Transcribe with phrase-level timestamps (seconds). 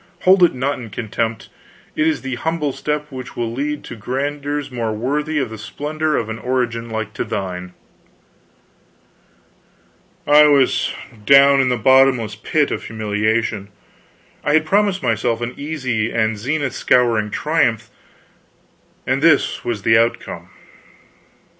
[0.21, 1.49] Hold it not in contempt;
[1.95, 6.17] it is the humble step which will lead to grandeurs more worthy of the splendor
[6.17, 7.73] of an origin like to thine."
[10.25, 10.91] I was
[11.23, 13.67] down in the bottomless pit of humiliation.
[14.43, 17.91] I had promised myself an easy and zenith scouring triumph,
[19.05, 20.49] and this was the outcome!